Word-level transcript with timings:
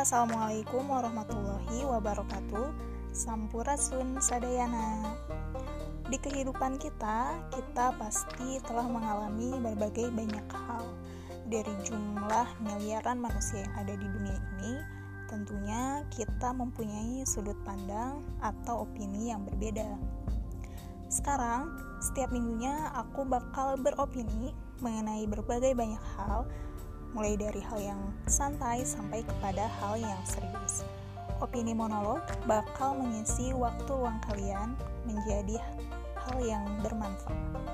Assalamualaikum 0.00 0.88
warahmatullahi 0.88 1.84
wabarakatuh. 1.84 2.72
Sampurasun 3.12 4.16
Sadayana. 4.16 5.12
Di 6.08 6.16
kehidupan 6.16 6.80
kita, 6.80 7.36
kita 7.52 7.92
pasti 8.00 8.64
telah 8.64 8.88
mengalami 8.88 9.60
berbagai 9.60 10.08
banyak 10.08 10.48
hal. 10.56 10.88
Dari 11.52 11.74
jumlah 11.84 12.48
miliaran 12.64 13.20
manusia 13.20 13.60
yang 13.60 13.76
ada 13.76 13.92
di 13.92 14.08
dunia 14.08 14.40
ini 14.56 14.74
Tentunya 15.28 16.02
kita 16.10 16.50
mempunyai 16.50 17.20
sudut 17.22 17.60
pandang 17.62 18.24
atau 18.42 18.88
opini 18.88 19.28
yang 19.28 19.44
berbeda. 19.44 20.00
Sekarang, 21.06 21.70
setiap 22.02 22.34
minggunya 22.34 22.88
aku 22.98 23.28
bakal 23.28 23.76
beropini 23.76 24.50
mengenai 24.82 25.28
berbagai 25.30 25.76
banyak 25.76 26.02
hal 26.16 26.48
mulai 27.14 27.34
dari 27.38 27.62
hal 27.62 27.78
yang 27.80 28.00
santai 28.26 28.86
sampai 28.86 29.26
kepada 29.26 29.66
hal 29.82 29.98
yang 29.98 30.20
serius. 30.26 30.86
Opini 31.40 31.72
monolog 31.72 32.20
bakal 32.44 33.00
mengisi 33.00 33.54
waktu 33.56 33.88
luang 33.88 34.20
kalian 34.28 34.76
menjadi 35.08 35.56
hal 36.26 36.36
yang 36.44 36.64
bermanfaat. 36.84 37.69